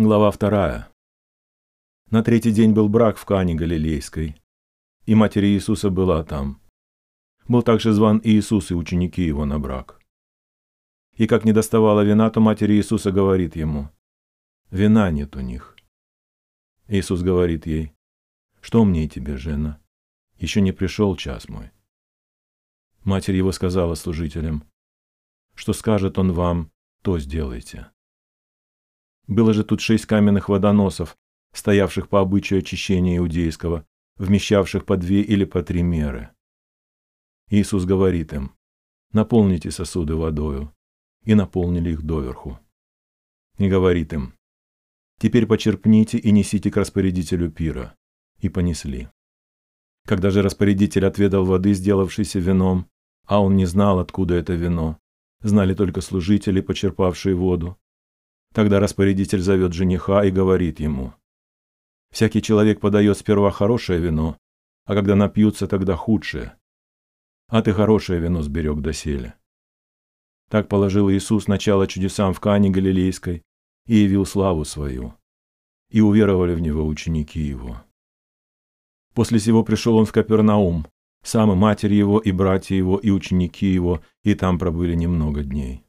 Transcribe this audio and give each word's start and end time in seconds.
Глава 0.00 0.30
вторая. 0.30 0.88
На 2.08 2.22
третий 2.22 2.52
день 2.52 2.72
был 2.72 2.88
брак 2.88 3.16
в 3.16 3.24
Кане 3.24 3.56
Галилейской, 3.56 4.40
и 5.06 5.14
матери 5.16 5.48
Иисуса 5.48 5.90
была 5.90 6.22
там. 6.22 6.60
Был 7.48 7.62
также 7.62 7.92
зван 7.92 8.20
Иисус 8.22 8.70
и 8.70 8.74
ученики 8.74 9.22
его 9.22 9.44
на 9.44 9.58
брак. 9.58 10.00
И 11.16 11.26
как 11.26 11.44
не 11.44 11.52
доставала 11.52 12.04
вина, 12.04 12.30
то 12.30 12.38
матери 12.38 12.74
Иисуса 12.74 13.10
говорит 13.10 13.56
ему, 13.56 13.90
«Вина 14.70 15.10
нет 15.10 15.34
у 15.34 15.40
них». 15.40 15.76
Иисус 16.86 17.22
говорит 17.22 17.66
ей, 17.66 17.92
«Что 18.60 18.84
мне 18.84 19.06
и 19.06 19.08
тебе, 19.08 19.36
жена? 19.36 19.80
Еще 20.36 20.60
не 20.60 20.70
пришел 20.70 21.16
час 21.16 21.48
мой». 21.48 21.72
Матерь 23.02 23.34
его 23.34 23.50
сказала 23.50 23.96
служителям, 23.96 24.62
«Что 25.56 25.72
скажет 25.72 26.18
он 26.20 26.34
вам, 26.34 26.70
то 27.02 27.18
сделайте». 27.18 27.90
Было 29.28 29.52
же 29.52 29.62
тут 29.62 29.80
шесть 29.80 30.06
каменных 30.06 30.48
водоносов, 30.48 31.16
стоявших 31.52 32.08
по 32.08 32.20
обычаю 32.20 32.60
очищения 32.60 33.18
иудейского, 33.18 33.86
вмещавших 34.16 34.86
по 34.86 34.96
две 34.96 35.20
или 35.20 35.44
по 35.44 35.62
три 35.62 35.82
меры. 35.82 36.30
Иисус 37.50 37.84
говорит 37.84 38.32
им, 38.32 38.54
наполните 39.12 39.70
сосуды 39.70 40.16
водою, 40.16 40.74
и 41.24 41.34
наполнили 41.34 41.90
их 41.90 42.02
доверху. 42.02 42.58
И 43.58 43.68
говорит 43.68 44.14
им, 44.14 44.34
теперь 45.18 45.46
почерпните 45.46 46.16
и 46.16 46.30
несите 46.30 46.70
к 46.70 46.76
распорядителю 46.76 47.50
пира. 47.50 47.94
И 48.40 48.48
понесли. 48.48 49.08
Когда 50.06 50.30
же 50.30 50.42
распорядитель 50.42 51.04
отведал 51.04 51.44
воды, 51.44 51.74
сделавшейся 51.74 52.38
вином, 52.38 52.88
а 53.26 53.42
он 53.42 53.56
не 53.56 53.66
знал, 53.66 53.98
откуда 53.98 54.36
это 54.36 54.54
вино, 54.54 54.98
знали 55.40 55.74
только 55.74 56.00
служители, 56.00 56.60
почерпавшие 56.60 57.34
воду, 57.34 57.76
Тогда 58.58 58.80
распорядитель 58.80 59.40
зовет 59.40 59.72
жениха 59.72 60.24
и 60.24 60.32
говорит 60.32 60.80
ему, 60.80 61.14
«Всякий 62.10 62.42
человек 62.42 62.80
подает 62.80 63.16
сперва 63.16 63.52
хорошее 63.52 64.00
вино, 64.00 64.36
а 64.84 64.94
когда 64.96 65.14
напьются, 65.14 65.68
тогда 65.68 65.94
худшее. 65.94 66.56
А 67.46 67.62
ты 67.62 67.72
хорошее 67.72 68.18
вино 68.18 68.42
сберег 68.42 68.80
доселе». 68.80 69.34
Так 70.50 70.66
положил 70.66 71.08
Иисус 71.08 71.46
начало 71.46 71.86
чудесам 71.86 72.34
в 72.34 72.40
Кане 72.40 72.68
Галилейской 72.68 73.44
и 73.86 73.94
явил 73.94 74.26
славу 74.26 74.64
свою. 74.64 75.14
И 75.88 76.00
уверовали 76.00 76.56
в 76.56 76.60
Него 76.60 76.84
ученики 76.84 77.38
Его. 77.38 77.80
После 79.14 79.38
сего 79.38 79.62
пришел 79.62 79.96
Он 79.96 80.04
в 80.04 80.10
Капернаум, 80.10 80.88
сам 81.22 81.52
и 81.52 81.54
матерь 81.54 81.94
Его, 81.94 82.18
и 82.18 82.32
братья 82.32 82.74
Его, 82.74 82.98
и 82.98 83.10
ученики 83.10 83.66
Его, 83.66 84.02
и 84.24 84.34
там 84.34 84.58
пробыли 84.58 84.96
немного 84.96 85.44
дней. 85.44 85.84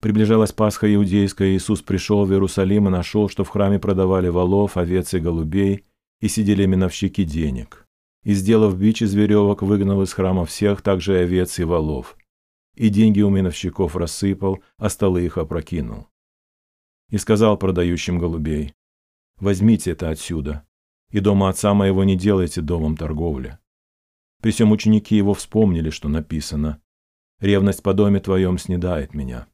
Приближалась 0.00 0.52
Пасха 0.52 0.92
иудейская, 0.94 1.54
Иисус 1.54 1.80
пришел 1.80 2.24
в 2.24 2.32
Иерусалим 2.32 2.88
и 2.88 2.90
нашел, 2.90 3.28
что 3.28 3.44
в 3.44 3.48
храме 3.48 3.78
продавали 3.78 4.28
волов, 4.28 4.76
овец 4.76 5.14
и 5.14 5.18
голубей, 5.18 5.84
и 6.20 6.28
сидели 6.28 6.66
миновщики 6.66 7.24
денег. 7.24 7.86
И, 8.22 8.34
сделав 8.34 8.76
бич 8.76 9.02
из 9.02 9.14
веревок, 9.14 9.62
выгнал 9.62 10.02
из 10.02 10.12
храма 10.12 10.44
всех, 10.44 10.82
также 10.82 11.18
овец 11.18 11.58
и 11.58 11.64
волов. 11.64 12.16
И 12.74 12.90
деньги 12.90 13.22
у 13.22 13.30
миновщиков 13.30 13.96
рассыпал, 13.96 14.62
а 14.76 14.90
столы 14.90 15.24
их 15.24 15.38
опрокинул. 15.38 16.08
И 17.10 17.16
сказал 17.18 17.56
продающим 17.56 18.18
голубей, 18.18 18.74
«Возьмите 19.38 19.92
это 19.92 20.10
отсюда, 20.10 20.66
и 21.10 21.20
дома 21.20 21.48
отца 21.48 21.72
моего 21.72 22.04
не 22.04 22.16
делайте 22.16 22.60
домом 22.60 22.96
торговли». 22.96 23.58
При 24.42 24.50
всем 24.50 24.72
ученики 24.72 25.16
его 25.16 25.32
вспомнили, 25.32 25.90
что 25.90 26.08
написано, 26.08 26.82
«Ревность 27.40 27.82
по 27.82 27.94
доме 27.94 28.20
твоем 28.20 28.58
снедает 28.58 29.14
меня». 29.14 29.46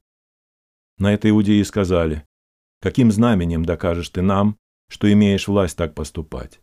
На 1.03 1.13
это 1.13 1.29
иудеи 1.29 1.61
сказали, 1.65 2.25
«Каким 2.81 3.11
знаменем 3.11 3.65
докажешь 3.65 4.11
ты 4.11 4.23
нам, 4.23 4.57
что 4.89 5.13
имеешь 5.13 5.49
власть 5.49 5.77
так 5.77 5.97
поступать?» 5.97 6.61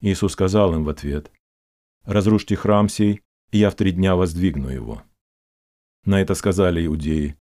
Иисус 0.00 0.34
сказал 0.34 0.72
им 0.76 0.84
в 0.84 0.88
ответ, 0.88 1.32
«Разрушьте 2.04 2.54
храм 2.54 2.88
сей, 2.88 3.22
и 3.50 3.58
я 3.58 3.70
в 3.70 3.74
три 3.74 3.90
дня 3.90 4.14
воздвигну 4.14 4.68
его». 4.68 5.02
На 6.04 6.20
это 6.20 6.36
сказали 6.36 6.86
иудеи, 6.86 7.36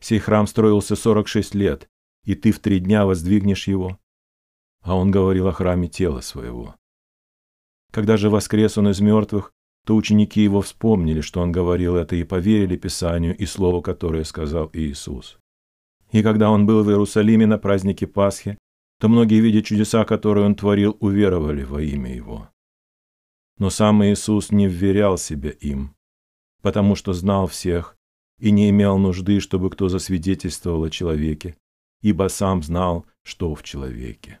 «Сей 0.00 0.18
храм 0.18 0.46
строился 0.46 0.96
сорок 0.96 1.28
шесть 1.28 1.54
лет, 1.54 1.90
и 2.24 2.34
ты 2.34 2.52
в 2.52 2.60
три 2.60 2.78
дня 2.78 3.04
воздвигнешь 3.04 3.68
его?» 3.68 4.00
А 4.80 4.96
он 4.96 5.10
говорил 5.10 5.46
о 5.46 5.52
храме 5.52 5.88
тела 5.88 6.22
своего. 6.22 6.74
Когда 7.92 8.16
же 8.16 8.30
воскрес 8.30 8.78
он 8.78 8.88
из 8.88 9.00
мертвых, 9.00 9.52
то 9.84 9.94
ученики 9.94 10.42
его 10.42 10.62
вспомнили, 10.62 11.20
что 11.20 11.42
он 11.42 11.52
говорил 11.52 11.96
это, 11.96 12.16
и 12.16 12.24
поверили 12.24 12.78
Писанию 12.78 13.36
и 13.36 13.44
слову, 13.44 13.82
которое 13.82 14.24
сказал 14.24 14.70
Иисус. 14.72 15.38
И 16.12 16.22
когда 16.22 16.50
он 16.50 16.66
был 16.66 16.82
в 16.82 16.90
Иерусалиме 16.90 17.46
на 17.46 17.58
празднике 17.58 18.06
Пасхи, 18.06 18.58
то 18.98 19.08
многие, 19.08 19.40
видя 19.40 19.62
чудеса, 19.62 20.04
которые 20.04 20.46
он 20.46 20.54
творил, 20.54 20.96
уверовали 21.00 21.62
во 21.62 21.80
имя 21.82 22.14
его. 22.14 22.50
Но 23.58 23.70
сам 23.70 24.04
Иисус 24.04 24.50
не 24.50 24.68
вверял 24.68 25.18
себя 25.18 25.50
им, 25.50 25.94
потому 26.62 26.94
что 26.96 27.12
знал 27.12 27.46
всех 27.46 27.96
и 28.38 28.50
не 28.50 28.70
имел 28.70 28.98
нужды, 28.98 29.40
чтобы 29.40 29.70
кто 29.70 29.88
засвидетельствовал 29.88 30.84
о 30.84 30.90
человеке, 30.90 31.56
ибо 32.02 32.28
сам 32.28 32.62
знал, 32.62 33.06
что 33.22 33.54
в 33.54 33.62
человеке. 33.62 34.40